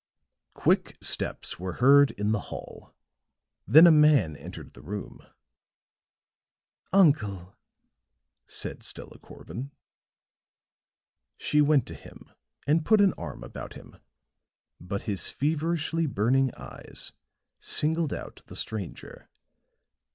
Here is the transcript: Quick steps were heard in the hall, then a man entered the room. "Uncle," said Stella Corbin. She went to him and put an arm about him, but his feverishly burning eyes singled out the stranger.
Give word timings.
Quick 0.55 0.97
steps 0.99 1.59
were 1.59 1.73
heard 1.73 2.09
in 2.09 2.31
the 2.31 2.39
hall, 2.49 2.95
then 3.67 3.85
a 3.85 3.91
man 3.91 4.35
entered 4.35 4.73
the 4.73 4.81
room. 4.81 5.21
"Uncle," 6.91 7.55
said 8.47 8.81
Stella 8.81 9.19
Corbin. 9.19 9.69
She 11.37 11.61
went 11.61 11.85
to 11.85 11.93
him 11.93 12.31
and 12.65 12.83
put 12.83 12.99
an 12.99 13.13
arm 13.15 13.43
about 13.43 13.73
him, 13.73 13.97
but 14.79 15.03
his 15.03 15.29
feverishly 15.29 16.07
burning 16.07 16.51
eyes 16.55 17.11
singled 17.59 18.11
out 18.11 18.41
the 18.47 18.55
stranger. 18.55 19.29